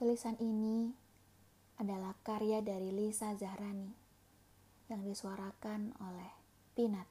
[0.00, 0.88] Tulisan ini
[1.76, 3.92] adalah karya dari Lisa Zahrani
[4.88, 6.32] yang disuarakan oleh
[6.72, 7.04] Pinat.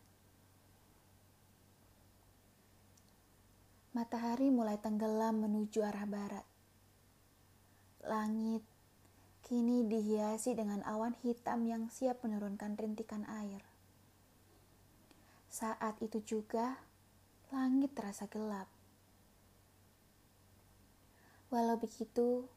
[3.94, 6.42] Matahari mulai tenggelam menuju arah barat.
[8.10, 8.66] Langit
[9.46, 13.62] kini dihiasi dengan awan hitam yang siap menurunkan rintikan air.
[15.46, 16.82] Saat itu juga,
[17.54, 18.66] langit terasa gelap.
[21.54, 22.50] Walau begitu,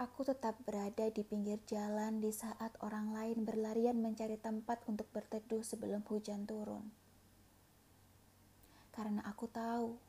[0.00, 5.60] aku tetap berada di pinggir jalan di saat orang lain berlarian mencari tempat untuk berteduh
[5.60, 6.88] sebelum hujan turun.
[8.96, 10.00] Karena aku tahu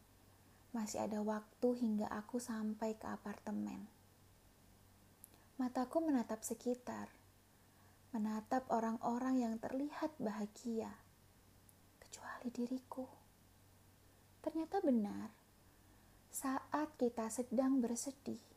[0.71, 3.83] masih ada waktu hingga aku sampai ke apartemen.
[5.59, 7.11] Mataku menatap sekitar,
[8.15, 10.95] menatap orang-orang yang terlihat bahagia,
[11.99, 13.11] kecuali diriku.
[14.39, 15.35] Ternyata benar,
[16.31, 18.50] saat kita sedang bersedih,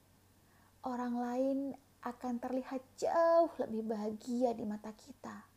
[0.85, 1.59] orang lain
[2.05, 5.49] akan terlihat jauh lebih bahagia di mata kita.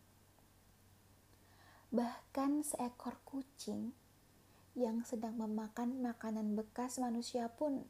[1.92, 3.92] Bahkan seekor kucing
[4.80, 7.84] yang sedang memakan makanan bekas manusia pun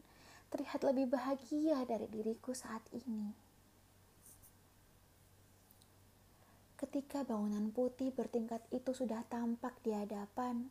[0.49, 3.33] terlihat lebih bahagia dari diriku saat ini.
[6.77, 10.69] Ketika bangunan putih bertingkat itu sudah tampak di hadapan,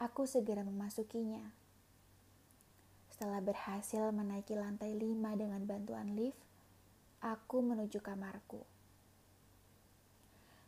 [0.00, 1.61] aku segera memasukinya.
[3.12, 6.40] Setelah berhasil menaiki lantai lima dengan bantuan lift,
[7.20, 8.64] aku menuju kamarku.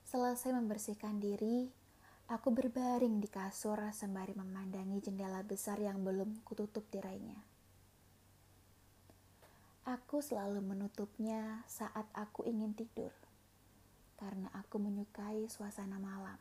[0.05, 1.73] Selesai membersihkan diri,
[2.25, 7.37] Aku berbaring di kasur sembari memandangi jendela besar yang belum kututup tirainya.
[9.85, 13.13] Aku selalu menutupnya saat aku ingin tidur,
[14.17, 16.41] karena aku menyukai suasana malam.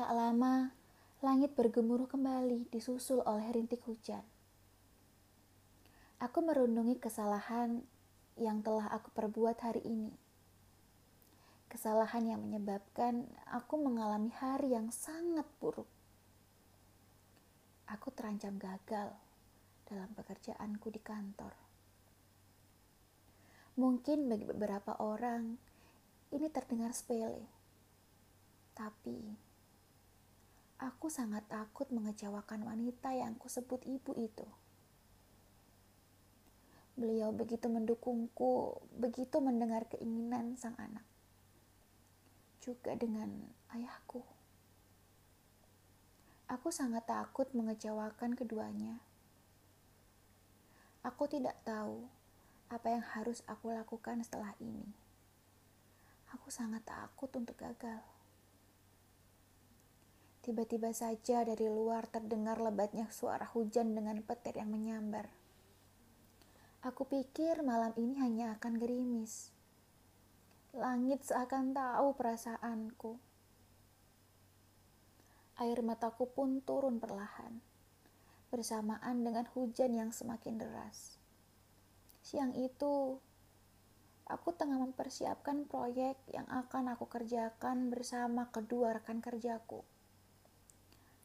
[0.00, 0.72] Tak lama,
[1.22, 4.26] langit bergemuruh kembali disusul oleh rintik hujan.
[6.18, 7.86] Aku merundungi kesalahan
[8.34, 10.12] yang telah aku perbuat hari ini
[11.72, 15.88] kesalahan yang menyebabkan aku mengalami hari yang sangat buruk.
[17.88, 19.16] Aku terancam gagal
[19.88, 21.56] dalam pekerjaanku di kantor.
[23.80, 25.56] Mungkin bagi beberapa orang
[26.28, 27.40] ini terdengar sepele,
[28.76, 29.32] tapi
[30.82, 34.46] aku sangat takut mengecewakan wanita yang kusebut ibu itu.
[36.98, 41.06] Beliau begitu mendukungku, begitu mendengar keinginan sang anak
[42.62, 43.30] juga dengan
[43.70, 44.22] ayahku.
[46.50, 49.00] Aku sangat takut mengecewakan keduanya.
[51.02, 52.06] Aku tidak tahu
[52.70, 54.86] apa yang harus aku lakukan setelah ini.
[56.30, 58.11] Aku sangat takut untuk gagal.
[60.42, 65.30] Tiba-tiba saja dari luar terdengar lebatnya suara hujan dengan petir yang menyambar.
[66.82, 69.54] Aku pikir malam ini hanya akan gerimis.
[70.74, 73.22] Langit seakan tahu perasaanku.
[75.62, 77.62] Air mataku pun turun perlahan,
[78.50, 81.22] bersamaan dengan hujan yang semakin deras.
[82.26, 83.14] Siang itu,
[84.26, 89.86] aku tengah mempersiapkan proyek yang akan aku kerjakan bersama kedua rekan kerjaku.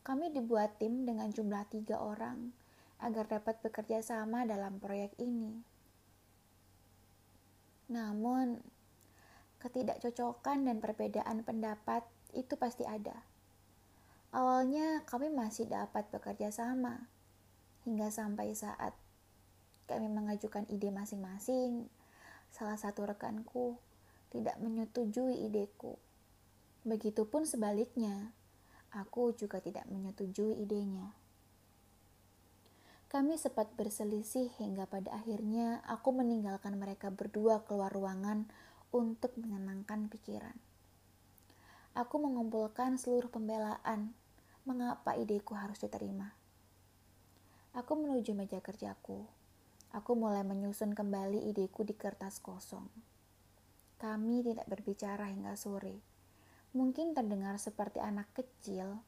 [0.08, 2.56] Kami dibuat tim dengan jumlah tiga orang
[3.04, 5.60] agar dapat bekerja sama dalam proyek ini.
[7.92, 8.64] Namun,
[9.60, 13.20] ketidakcocokan dan perbedaan pendapat itu pasti ada.
[14.32, 17.12] Awalnya kami masih dapat bekerja sama,
[17.84, 18.96] hingga sampai saat
[19.88, 21.88] kami mengajukan ide masing-masing,
[22.52, 23.80] salah satu rekanku
[24.32, 25.96] tidak menyetujui ideku.
[26.84, 28.36] Begitupun sebaliknya,
[28.98, 31.14] aku juga tidak menyetujui idenya.
[33.08, 38.50] Kami sempat berselisih hingga pada akhirnya aku meninggalkan mereka berdua keluar ruangan
[38.92, 40.58] untuk menenangkan pikiran.
[41.96, 44.12] Aku mengumpulkan seluruh pembelaan
[44.68, 46.36] mengapa ideku harus diterima.
[47.72, 49.24] Aku menuju meja kerjaku.
[49.96, 52.92] Aku mulai menyusun kembali ideku di kertas kosong.
[53.98, 56.07] Kami tidak berbicara hingga sore.
[56.78, 59.02] Mungkin terdengar seperti anak kecil,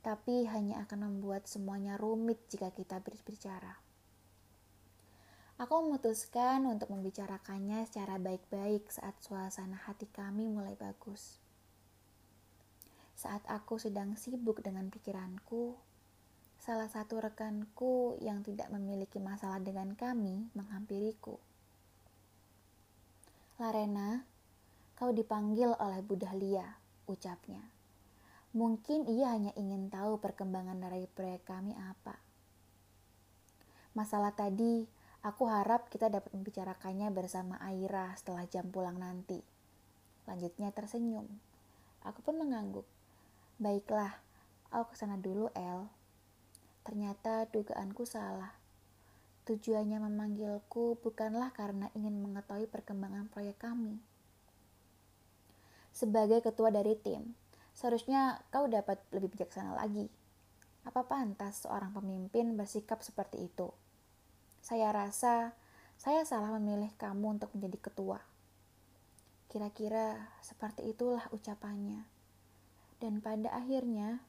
[0.00, 3.76] tapi hanya akan membuat semuanya rumit jika kita berbicara.
[5.60, 11.36] Aku memutuskan untuk membicarakannya secara baik-baik saat suasana hati kami mulai bagus.
[13.12, 15.76] Saat aku sedang sibuk dengan pikiranku,
[16.56, 21.36] salah satu rekanku yang tidak memiliki masalah dengan kami menghampiriku.
[23.60, 24.24] Larena,
[24.96, 26.79] kau dipanggil oleh Bu Dahlia,
[27.10, 27.66] ucapnya.
[28.54, 32.18] Mungkin ia hanya ingin tahu perkembangan dari proyek kami apa.
[33.94, 34.86] Masalah tadi
[35.20, 39.36] Aku harap kita dapat membicarakannya bersama Aira setelah jam pulang nanti.
[40.24, 41.28] Lanjutnya tersenyum.
[42.08, 42.88] Aku pun mengangguk.
[43.60, 44.16] Baiklah,
[44.72, 45.92] aku ke sana dulu, El.
[46.88, 48.56] Ternyata dugaanku salah.
[49.44, 54.00] Tujuannya memanggilku bukanlah karena ingin mengetahui perkembangan proyek kami.
[55.90, 57.34] Sebagai ketua dari tim,
[57.74, 60.06] seharusnya kau dapat lebih bijaksana lagi.
[60.86, 63.68] Apa pantas seorang pemimpin bersikap seperti itu?
[64.64, 65.52] Saya rasa
[66.00, 68.24] saya salah memilih kamu untuk menjadi ketua.
[69.52, 72.08] Kira-kira seperti itulah ucapannya.
[72.96, 74.24] Dan pada akhirnya,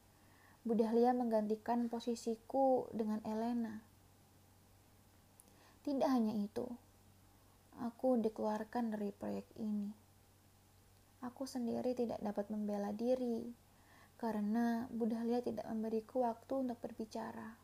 [0.67, 3.79] Bu Dahlia menggantikan posisiku dengan Elena.
[5.87, 6.67] Tidak hanya itu,
[7.79, 10.10] aku dikeluarkan dari proyek ini.
[11.21, 13.53] Aku sendiri tidak dapat membela diri
[14.17, 17.57] karena Bu Dahlia tidak memberiku waktu untuk berbicara.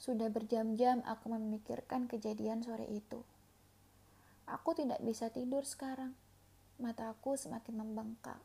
[0.00, 3.22] Sudah berjam-jam aku memikirkan kejadian sore itu.
[4.50, 6.16] Aku tidak bisa tidur sekarang.
[6.80, 8.40] Mataku semakin membengkak.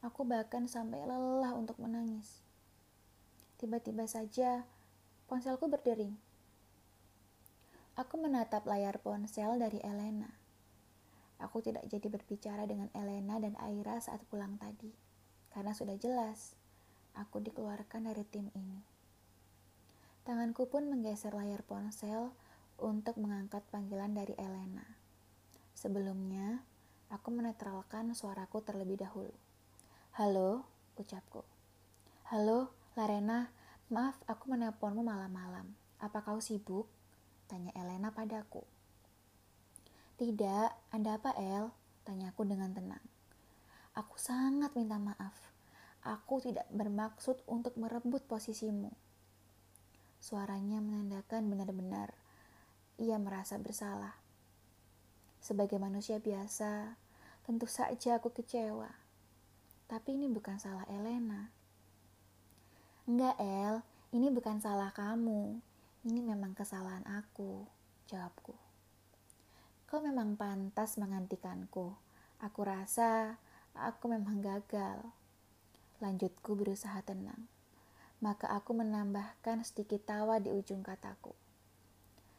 [0.00, 2.46] Aku bahkan sampai lelah untuk menangis.
[3.58, 4.64] Tiba-tiba saja
[5.26, 6.14] ponselku berdering.
[7.98, 10.45] Aku menatap layar ponsel dari Elena.
[11.36, 14.88] Aku tidak jadi berbicara dengan Elena dan Aira saat pulang tadi,
[15.52, 16.56] karena sudah jelas
[17.16, 18.80] aku dikeluarkan dari tim ini.
[20.24, 22.32] Tanganku pun menggeser layar ponsel
[22.76, 24.84] untuk mengangkat panggilan dari Elena.
[25.76, 26.64] Sebelumnya,
[27.12, 29.32] aku menetralkan suaraku terlebih dahulu.
[30.16, 30.64] Halo,
[30.96, 31.44] ucapku.
[32.32, 33.52] Halo, Larena,
[33.92, 35.76] maaf aku menelponmu malam-malam.
[36.00, 36.88] Apa kau sibuk?
[37.46, 38.64] Tanya Elena padaku.
[40.16, 41.68] Tidak, ada apa El?
[42.08, 43.04] Tanyaku dengan tenang.
[43.92, 45.36] Aku sangat minta maaf.
[46.06, 48.94] Aku tidak bermaksud untuk merebut posisimu
[50.26, 52.10] Suaranya menandakan benar-benar
[52.98, 54.16] ia merasa bersalah.
[55.38, 56.98] Sebagai manusia biasa,
[57.46, 58.90] tentu saja aku kecewa.
[59.86, 61.52] Tapi ini bukan salah Elena.
[63.06, 63.86] Enggak, El.
[64.10, 65.62] Ini bukan salah kamu.
[66.08, 67.62] Ini memang kesalahan aku,
[68.10, 68.65] jawabku.
[69.86, 71.94] Kau memang pantas menggantikanku.
[72.42, 73.38] Aku rasa
[73.72, 75.00] aku memang gagal.
[76.02, 77.46] Lanjutku berusaha tenang
[78.24, 81.36] maka aku menambahkan sedikit tawa di ujung kataku.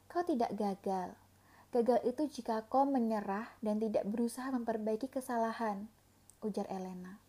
[0.10, 1.14] Kau tidak gagal.
[1.70, 5.86] Gagal itu jika kau menyerah dan tidak berusaha memperbaiki kesalahan,
[6.42, 7.20] ujar Elena.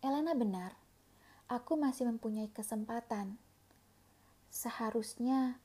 [0.00, 0.74] Elena benar.
[1.48, 3.36] Aku masih mempunyai kesempatan.
[4.48, 5.60] Seharusnya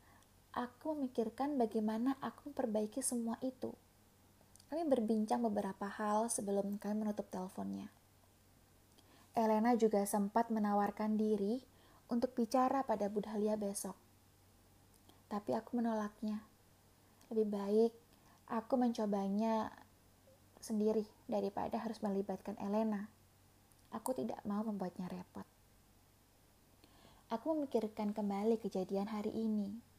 [0.53, 3.73] aku memikirkan bagaimana aku memperbaiki semua itu.
[4.69, 7.89] Kami berbincang beberapa hal sebelum kami menutup teleponnya.
[9.33, 11.61] Elena juga sempat menawarkan diri
[12.09, 13.97] untuk bicara pada Budhalia besok.
[15.29, 16.45] Tapi aku menolaknya.
[17.33, 17.91] Lebih baik
[18.53, 19.73] aku mencobanya
[20.61, 23.09] sendiri daripada harus melibatkan Elena.
[23.93, 25.45] Aku tidak mau membuatnya repot.
[27.33, 29.92] Aku memikirkan kembali kejadian hari ini.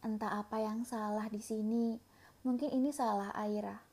[0.00, 2.00] Entah apa yang salah di sini,
[2.40, 3.84] mungkin ini salah Aira.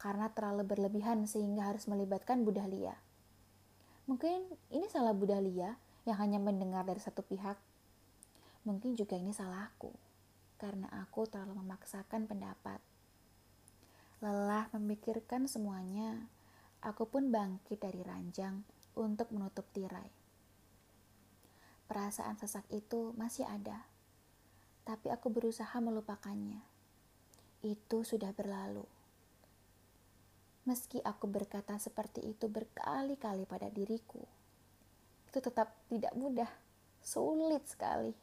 [0.00, 2.96] Karena terlalu berlebihan sehingga harus melibatkan Budhalia.
[4.10, 7.54] Mungkin ini salah Budalia yang hanya mendengar dari satu pihak.
[8.66, 9.94] Mungkin juga ini salahku,
[10.58, 12.82] karena aku terlalu memaksakan pendapat.
[14.18, 16.30] Lelah memikirkan semuanya,
[16.82, 18.66] aku pun bangkit dari ranjang
[18.98, 20.10] untuk menutup tirai.
[21.86, 23.86] Perasaan sesak itu masih ada,
[24.82, 26.62] tapi aku berusaha melupakannya.
[27.62, 28.84] Itu sudah berlalu.
[30.62, 34.22] Meski aku berkata seperti itu berkali-kali pada diriku,
[35.26, 36.46] itu tetap tidak mudah,
[37.02, 38.14] sulit sekali.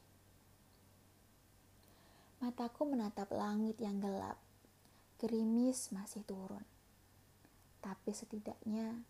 [2.40, 4.40] Mataku menatap langit yang gelap,
[5.20, 6.64] gerimis masih turun.
[7.84, 9.04] Tapi setidaknya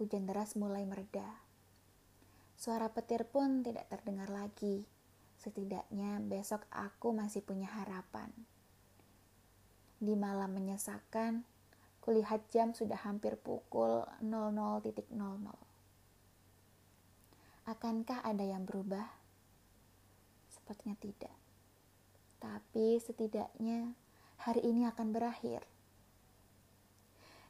[0.00, 1.26] hujan deras mulai mereda.
[2.56, 4.86] Suara petir pun tidak terdengar lagi.
[5.44, 8.32] Setidaknya besok aku masih punya harapan.
[10.00, 11.44] Di malam menyesakan,
[12.04, 15.08] Kulihat jam sudah hampir pukul 00.00.
[17.64, 19.08] Akankah ada yang berubah?
[20.52, 21.32] Sepertinya tidak.
[22.44, 23.96] Tapi setidaknya
[24.36, 25.64] hari ini akan berakhir.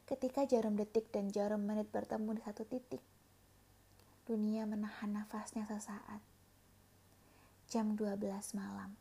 [0.06, 3.02] Ketika jarum detik dan jarum menit bertemu di satu titik,
[4.22, 6.22] dunia menahan nafasnya sesaat.
[7.68, 8.20] Jam 12
[8.56, 8.94] malam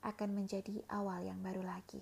[0.00, 2.00] akan menjadi awal yang baru lagi.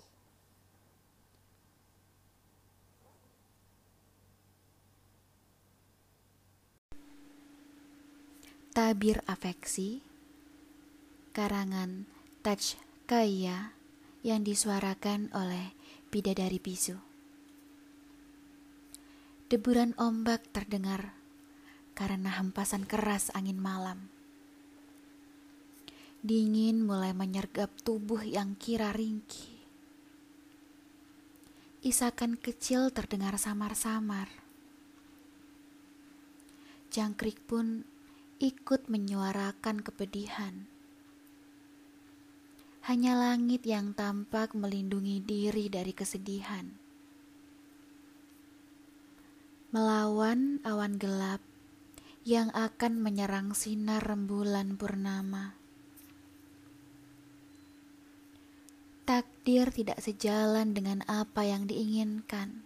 [8.69, 9.99] Tabir afeksi
[11.35, 12.07] karangan
[12.39, 13.75] Taj Kaya
[14.23, 15.75] yang disuarakan oleh
[16.07, 16.95] Bidadari Bisu.
[19.49, 21.11] Deburan ombak terdengar
[21.97, 24.18] karena hempasan keras angin malam.
[26.19, 29.55] Dingin mulai menyergap tubuh yang kira ringkih.
[31.79, 34.27] Isakan kecil terdengar samar-samar.
[36.91, 37.87] Jangkrik pun
[38.43, 40.67] ikut menyuarakan kepedihan.
[42.83, 46.67] Hanya langit yang tampak melindungi diri dari kesedihan.
[49.71, 51.39] Melawan awan gelap
[52.27, 55.68] yang akan menyerang sinar rembulan purnama.
[59.09, 62.61] Takdir tidak sejalan dengan apa yang diinginkan.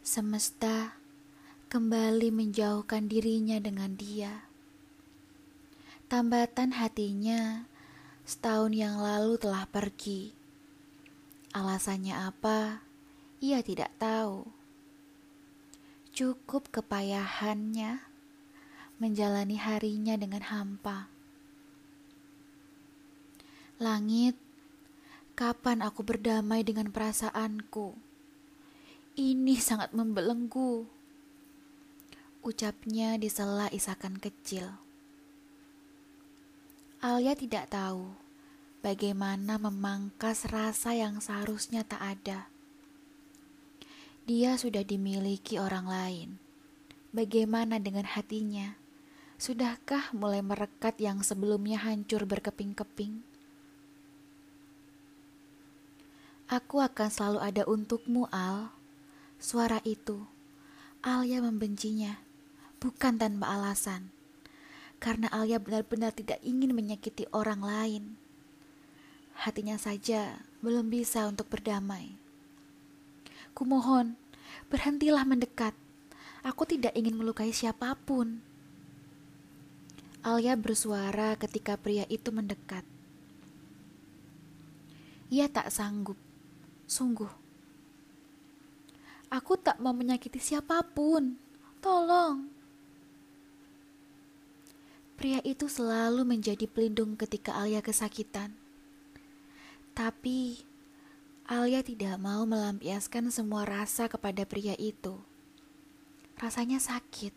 [0.00, 0.96] Semesta
[1.68, 4.48] kembali menjauhkan dirinya dengan dia.
[6.08, 7.68] Tambatan hatinya
[8.24, 10.32] setahun yang lalu telah pergi.
[11.52, 12.80] Alasannya apa?
[13.44, 14.48] Ia tidak tahu.
[16.16, 18.00] Cukup kepayahannya
[18.96, 21.12] menjalani harinya dengan hampa.
[23.76, 24.43] Langit
[25.34, 27.98] Kapan aku berdamai dengan perasaanku?
[29.18, 30.86] Ini sangat membelenggu.
[32.46, 34.78] Ucapnya di sela isakan kecil.
[37.02, 38.14] Alia tidak tahu
[38.86, 42.46] bagaimana memangkas rasa yang seharusnya tak ada.
[44.30, 46.28] Dia sudah dimiliki orang lain.
[47.10, 48.78] Bagaimana dengan hatinya?
[49.34, 53.33] Sudahkah mulai merekat yang sebelumnya hancur berkeping-keping?
[56.54, 58.70] Aku akan selalu ada untukmu, Al.
[59.42, 60.22] Suara itu,
[61.02, 62.22] Alia membencinya,
[62.78, 64.14] bukan tanpa alasan.
[65.02, 68.14] Karena Alia benar-benar tidak ingin menyakiti orang lain.
[69.34, 72.14] Hatinya saja belum bisa untuk berdamai.
[73.50, 74.14] Kumohon,
[74.70, 75.74] berhentilah mendekat.
[76.46, 78.38] Aku tidak ingin melukai siapa pun.
[80.22, 82.86] Alia bersuara ketika pria itu mendekat.
[85.34, 86.14] Ia tak sanggup
[86.84, 87.32] Sungguh,
[89.32, 91.40] aku tak mau menyakiti siapa pun.
[91.80, 92.44] Tolong.
[95.16, 98.52] Pria itu selalu menjadi pelindung ketika Alia kesakitan.
[99.96, 100.60] Tapi
[101.48, 105.16] Alia tidak mau melampiaskan semua rasa kepada pria itu.
[106.36, 107.32] Rasanya sakit.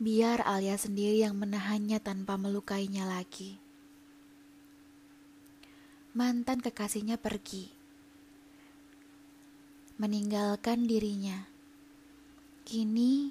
[0.00, 3.60] Biar Alia sendiri yang menahannya tanpa melukainya lagi.
[6.16, 7.81] Mantan kekasihnya pergi
[10.02, 11.46] meninggalkan dirinya.
[12.66, 13.30] Kini,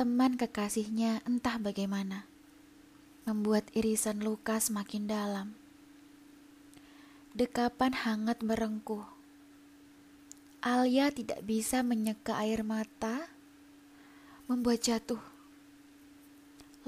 [0.00, 2.24] teman kekasihnya entah bagaimana,
[3.28, 5.52] membuat irisan luka semakin dalam.
[7.36, 9.04] Dekapan hangat merengkuh.
[10.64, 13.28] Alia tidak bisa menyeka air mata,
[14.48, 15.20] membuat jatuh.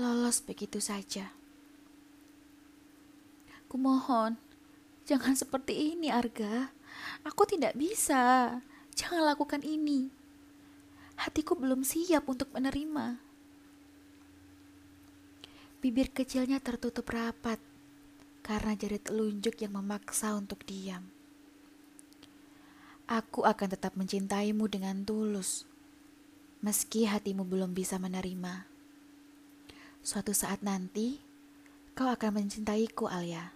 [0.00, 1.28] Lolos begitu saja.
[3.68, 4.40] Kumohon,
[5.04, 6.75] jangan seperti ini, Arga.
[7.26, 8.56] Aku tidak bisa.
[8.96, 10.08] Jangan lakukan ini.
[11.16, 13.18] Hatiku belum siap untuk menerima.
[15.80, 17.60] Bibir kecilnya tertutup rapat
[18.46, 21.02] karena jari telunjuk yang memaksa untuk diam.
[23.06, 25.62] Aku akan tetap mencintaimu dengan tulus,
[26.58, 28.66] meski hatimu belum bisa menerima.
[30.02, 31.22] Suatu saat nanti,
[31.94, 33.54] kau akan mencintaiku, Alia.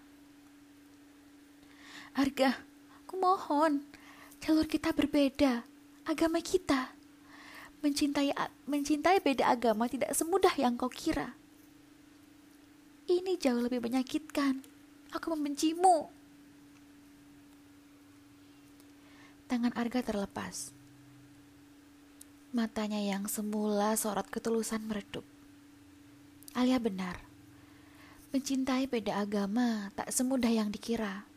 [2.15, 2.63] Arga,
[3.21, 3.85] Mohon,
[4.41, 5.69] jalur kita berbeda,
[6.09, 6.97] agama kita.
[7.85, 8.33] Mencintai
[8.65, 11.37] mencintai beda agama tidak semudah yang kau kira.
[13.05, 14.65] Ini jauh lebih menyakitkan.
[15.13, 16.09] Aku membencimu.
[19.53, 20.73] Tangan Arga terlepas.
[22.57, 25.29] Matanya yang semula sorot ketulusan meredup.
[26.57, 27.21] Alia benar.
[28.33, 31.30] Mencintai beda agama tak semudah yang dikira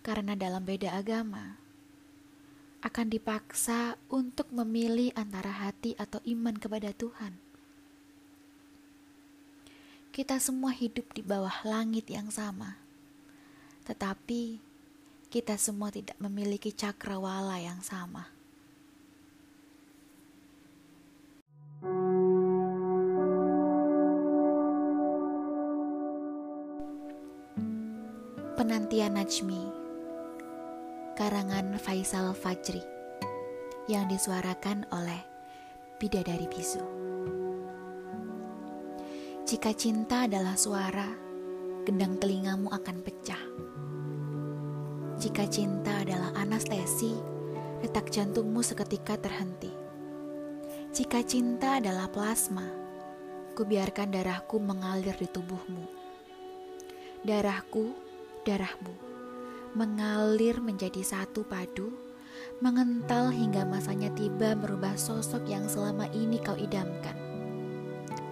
[0.00, 1.60] karena dalam beda agama
[2.80, 7.36] akan dipaksa untuk memilih antara hati atau iman kepada Tuhan.
[10.10, 12.80] Kita semua hidup di bawah langit yang sama,
[13.84, 14.58] tetapi
[15.28, 18.32] kita semua tidak memiliki cakrawala yang sama.
[28.58, 29.79] Penantian Najmi
[31.20, 32.80] karangan Faisal Fajri
[33.92, 35.20] yang disuarakan oleh
[36.00, 36.80] Bidadari Bisu.
[39.44, 41.12] Jika cinta adalah suara,
[41.84, 43.44] gendang telingamu akan pecah.
[45.20, 47.12] Jika cinta adalah anestesi,
[47.84, 49.68] detak jantungmu seketika terhenti.
[50.96, 52.64] Jika cinta adalah plasma,
[53.60, 55.84] kubiarkan darahku mengalir di tubuhmu.
[57.28, 57.92] Darahku,
[58.48, 59.09] darahmu,
[59.76, 61.92] mengalir menjadi satu padu,
[62.58, 67.14] mengental hingga masanya tiba merubah sosok yang selama ini kau idamkan.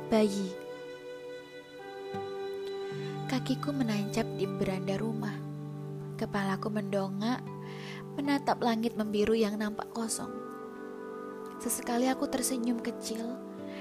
[0.08, 0.50] Bayi.
[3.28, 5.48] Kakiku menancap di beranda rumah
[6.18, 7.38] Kepalaku mendongak,
[8.18, 10.34] menatap langit membiru yang nampak kosong.
[11.62, 13.22] Sesekali aku tersenyum kecil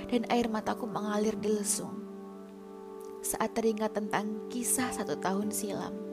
[0.05, 1.97] dan air mataku mengalir di lesung.
[3.25, 6.06] Saat teringat tentang kisah satu tahun silam.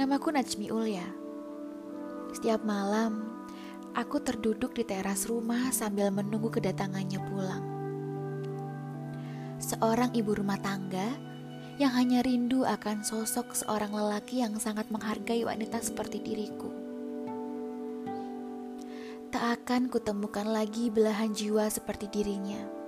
[0.00, 1.04] Namaku Najmi Ulya.
[2.32, 3.20] Setiap malam,
[3.92, 7.64] aku terduduk di teras rumah sambil menunggu kedatangannya pulang.
[9.60, 11.04] Seorang ibu rumah tangga
[11.76, 16.72] yang hanya rindu akan sosok seorang lelaki yang sangat menghargai wanita seperti diriku.
[19.28, 22.79] Tak akan kutemukan lagi belahan jiwa seperti dirinya.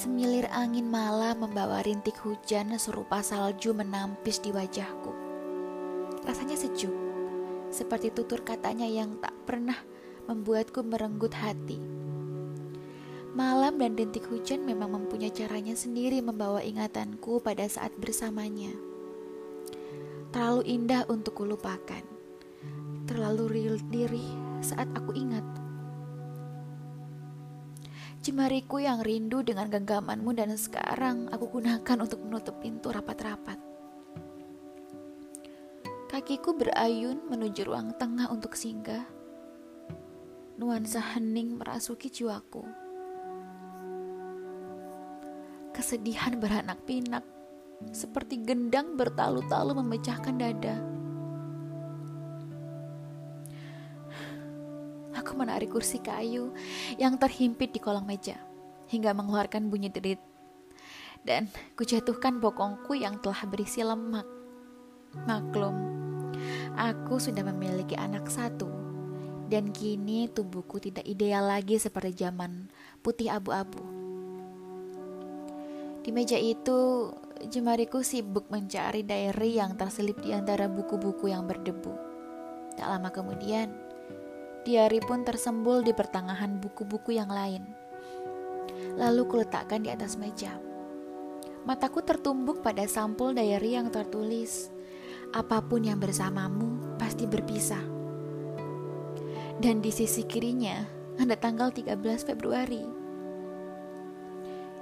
[0.00, 5.12] Semilir angin malam membawa rintik hujan serupa salju menampis di wajahku.
[6.24, 6.96] Rasanya sejuk,
[7.68, 9.76] seperti tutur katanya yang tak pernah
[10.24, 11.76] membuatku merenggut hati.
[13.36, 18.72] Malam dan rintik hujan memang mempunyai caranya sendiri membawa ingatanku pada saat bersamanya.
[20.32, 22.08] Terlalu indah untuk kulupakan.
[23.04, 24.24] Terlalu real diri
[24.64, 25.44] saat aku ingat.
[28.20, 33.56] Jemariku yang rindu dengan genggamanmu dan sekarang aku gunakan untuk menutup pintu rapat-rapat.
[36.12, 39.08] Kakiku berayun menuju ruang tengah untuk singgah.
[40.60, 42.90] Nuansa hening merasuki jiwaku
[45.80, 47.24] kesedihan beranak pinak,
[47.88, 50.76] seperti gendang bertalu-talu memecahkan dada.
[55.40, 56.52] Menarik kursi kayu
[57.00, 58.36] yang terhimpit di kolong meja
[58.92, 60.20] hingga mengeluarkan bunyi derit.
[61.24, 64.24] Dan kujatuhkan bokongku yang telah berisi lemak.
[65.24, 65.76] Maklum,
[66.76, 68.68] aku sudah memiliki anak satu
[69.50, 72.70] dan kini tubuhku tidak ideal lagi seperti zaman
[73.02, 73.82] putih abu-abu.
[76.00, 77.10] Di meja itu,
[77.50, 81.92] jemariku sibuk mencari diary yang terselip di antara buku-buku yang berdebu.
[82.78, 83.68] Tak lama kemudian,
[84.66, 87.64] diary pun tersembul di pertengahan buku-buku yang lain.
[88.96, 90.56] Lalu kuletakkan di atas meja.
[91.64, 94.72] Mataku tertumbuk pada sampul diary yang tertulis,
[95.36, 97.84] apa pun yang bersamamu pasti berpisah.
[99.60, 100.80] Dan di sisi kirinya
[101.20, 103.00] ada tanggal 13 Februari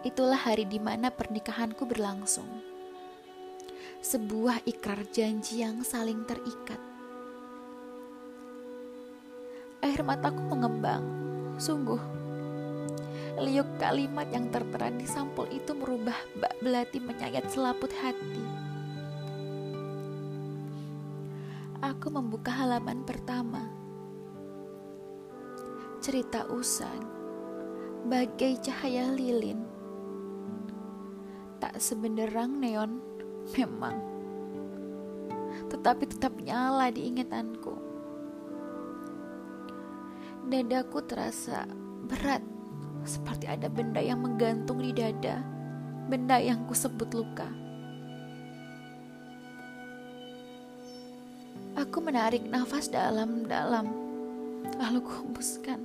[0.07, 2.47] itulah hari di mana pernikahanku berlangsung.
[3.99, 6.88] Sebuah ikrar janji yang saling terikat.
[9.81, 11.07] Air mataku mengembang,
[11.57, 12.01] sungguh.
[13.38, 18.45] Liuk kalimat yang tertera di sampul itu merubah bak belati menyayat selaput hati.
[21.79, 23.71] Aku membuka halaman pertama.
[26.03, 27.07] Cerita usang,
[28.07, 29.79] bagai cahaya lilin
[31.59, 33.03] tak sebenderang neon
[33.59, 33.99] memang
[35.69, 37.78] tetapi tetap nyala di ingatanku
[40.49, 41.69] dadaku terasa
[42.09, 42.43] berat.
[43.05, 45.59] Seperti ada benda yang menggantung di dada
[46.09, 47.45] benda yang kusebut luka.
[51.77, 53.87] Aku menarik nafas dalam-dalam
[54.81, 55.85] lalu kuhembuskan.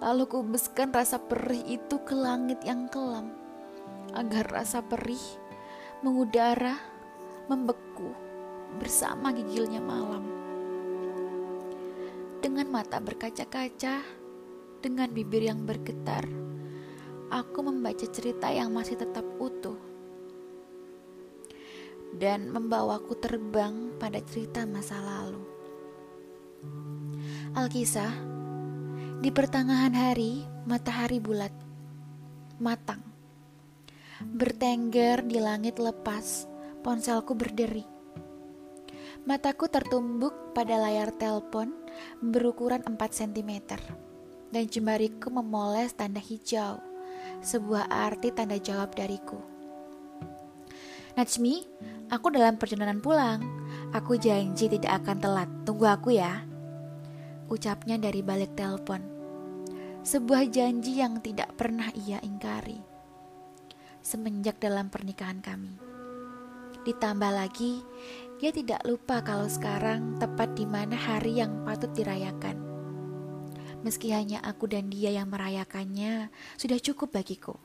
[0.00, 3.28] Lalu kuhembuskan rasa perih itu ke langit yang kelam
[4.16, 5.20] agar rasa perih
[6.00, 6.80] mengudara,
[7.52, 8.16] membeku
[8.80, 10.39] bersama gigilnya malam.
[12.40, 14.00] Dengan mata berkaca-kaca,
[14.80, 16.24] dengan bibir yang bergetar,
[17.28, 19.76] aku membaca cerita yang masih tetap utuh
[22.16, 25.44] dan membawaku terbang pada cerita masa lalu.
[27.54, 28.12] Alkisah,
[29.20, 31.52] di pertengahan hari, matahari bulat,
[32.56, 33.10] matang
[34.20, 36.44] Bertengger di langit lepas,
[36.84, 37.88] ponselku berderi.
[39.24, 41.79] Mataku tertumbuk pada layar telepon
[42.22, 43.52] berukuran 4 cm
[44.50, 46.82] dan jemariku memoles tanda hijau,
[47.40, 49.38] sebuah arti tanda jawab dariku.
[51.18, 51.66] Najmi,
[52.10, 53.42] aku dalam perjalanan pulang.
[53.90, 55.50] Aku janji tidak akan telat.
[55.66, 56.46] Tunggu aku ya.
[57.50, 59.02] Ucapnya dari balik telepon.
[60.06, 62.90] Sebuah janji yang tidak pernah ia ingkari
[64.00, 65.89] semenjak dalam pernikahan kami.
[66.80, 67.84] Ditambah lagi,
[68.40, 72.56] dia tidak lupa kalau sekarang tepat di mana hari yang patut dirayakan.
[73.84, 77.60] Meski hanya aku dan dia yang merayakannya, sudah cukup bagiku.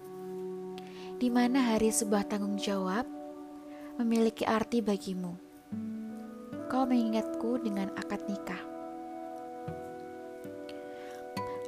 [1.16, 3.08] Di mana hari sebuah tanggung jawab
[3.96, 5.40] memiliki arti bagimu.
[6.68, 8.60] Kau mengingatku dengan akad nikah.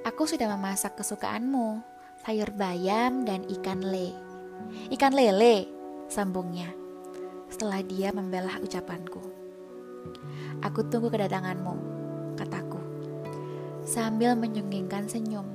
[0.03, 1.79] Aku sudah memasak kesukaanmu,
[2.27, 4.11] sayur bayam dan ikan le.
[4.91, 5.67] Ikan lele,
[6.11, 6.86] sambungnya.
[7.47, 9.23] Setelah dia membelah ucapanku.
[10.63, 11.75] Aku tunggu kedatanganmu,
[12.35, 12.79] kataku.
[13.87, 15.47] Sambil menyunggingkan senyum.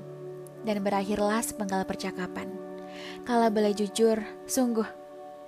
[0.63, 2.49] Dan berakhirlah sepenggal percakapan.
[3.27, 4.87] Kalau boleh jujur, sungguh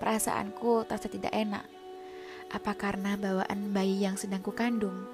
[0.03, 1.63] perasaanku terasa tidak enak.
[2.51, 5.07] Apa karena bawaan bayi yang sedang kukandung?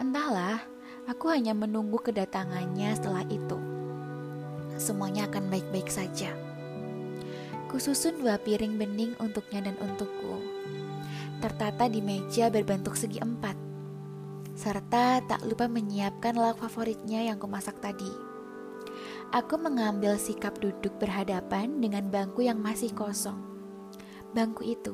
[0.00, 0.64] Entahlah,
[1.10, 3.58] Aku hanya menunggu kedatangannya setelah itu.
[4.78, 6.30] Semuanya akan baik-baik saja.
[7.72, 10.38] Kususun dua piring bening untuknya dan untukku.
[11.40, 13.56] Tertata di meja berbentuk segi empat.
[14.52, 18.12] Serta tak lupa menyiapkan lauk favoritnya yang kumasak tadi.
[19.32, 23.40] Aku mengambil sikap duduk berhadapan dengan bangku yang masih kosong.
[24.36, 24.92] Bangku itu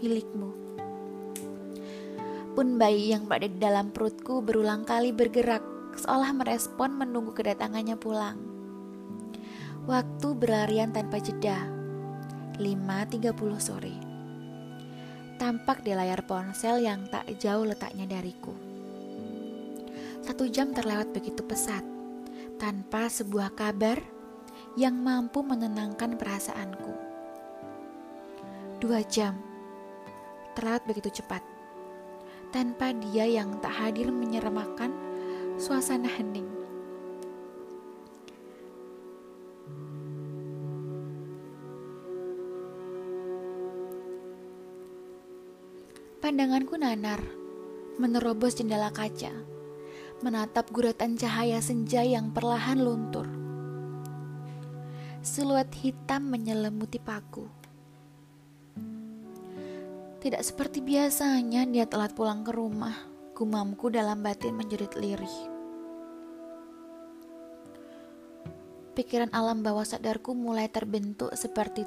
[0.00, 0.66] milikmu
[2.56, 5.60] pun bayi yang berada di dalam perutku berulang kali bergerak,
[6.00, 8.40] seolah merespon menunggu kedatangannya pulang.
[9.84, 11.75] Waktu berlarian tanpa jeda.
[12.56, 13.94] 5.30 sore.
[15.36, 18.56] Tampak di layar ponsel yang tak jauh letaknya dariku.
[20.24, 21.84] Satu jam terlewat begitu pesat,
[22.56, 24.00] tanpa sebuah kabar
[24.80, 26.92] yang mampu menenangkan perasaanku.
[28.80, 29.36] Dua jam
[30.56, 31.44] terlewat begitu cepat
[32.56, 34.88] tanpa dia yang tak hadir menyeramakan
[35.60, 36.55] suasana hening.
[46.26, 47.22] Pandanganku nanar,
[48.02, 49.30] menerobos jendela kaca,
[50.26, 53.30] menatap guratan cahaya senja yang perlahan luntur.
[55.22, 57.46] Siluet hitam menyelimuti paku
[60.18, 62.98] tidak seperti biasanya dia telat pulang ke rumah.
[63.30, 65.36] Gumamku dalam batin menjerit lirih.
[68.98, 71.86] Pikiran alam bawah sadarku mulai terbentuk seperti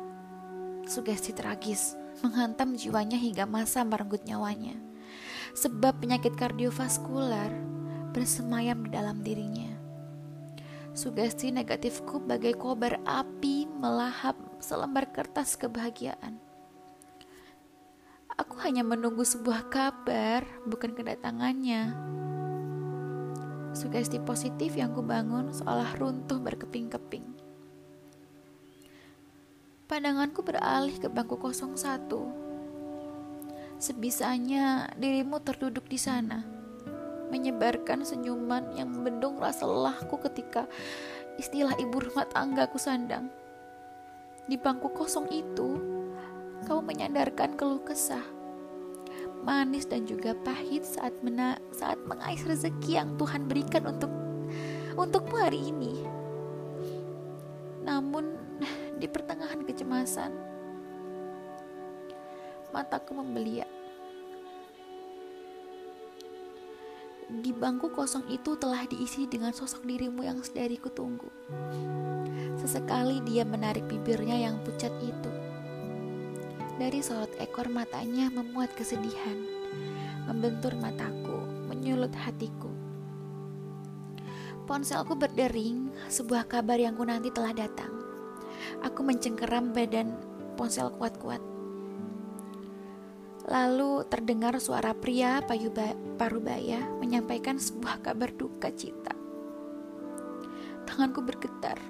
[0.88, 4.76] sugesti tragis, menghantam jiwanya hingga masa merenggut nyawanya.
[5.56, 7.52] Sebab penyakit kardiovaskular
[8.12, 9.72] bersemayam di dalam dirinya.
[10.94, 16.42] Sugesti negatifku bagai kobar api melahap selembar kertas kebahagiaan.
[18.36, 21.96] Aku hanya menunggu sebuah kabar, bukan kedatangannya.
[23.72, 27.39] Sugesti positif yang kubangun seolah runtuh berkeping-keping.
[29.90, 31.74] Pandanganku beralih ke bangku 01.
[33.82, 36.46] Sebisanya dirimu terduduk di sana,
[37.34, 40.70] menyebarkan senyuman yang membendung rasa lelahku ketika
[41.42, 43.34] istilah ibu rumah tangga ku sandang.
[44.46, 45.82] Di bangku kosong itu,
[46.70, 48.38] kamu menyadarkan keluh kesah
[49.42, 54.12] manis dan juga pahit saat mena saat mengais rezeki yang Tuhan berikan untuk
[55.00, 56.06] untukmu hari ini.
[57.82, 58.29] Namun
[59.00, 60.32] di pertengahan kecemasan
[62.76, 63.72] mataku membeliak.
[67.30, 71.30] Di bangku kosong itu telah diisi dengan sosok dirimu yang sedari kutunggu.
[72.60, 75.32] Sesekali dia menarik bibirnya yang pucat itu
[76.80, 79.36] dari sorot ekor matanya memuat kesedihan,
[80.32, 82.72] membentur mataku, menyulut hatiku.
[84.64, 87.99] Ponselku berdering, sebuah kabar yang ku nanti telah datang.
[88.86, 90.16] Aku mencengkeram badan
[90.56, 91.42] ponsel kuat-kuat.
[93.50, 99.16] Lalu terdengar suara pria payuba, parubaya menyampaikan sebuah kabar duka cita.
[100.86, 101.82] Tanganku bergetar,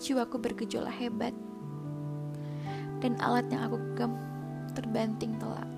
[0.00, 1.36] jiwaku bergejolak hebat
[3.04, 4.12] dan alat yang aku genggam
[4.74, 5.77] terbanting telak.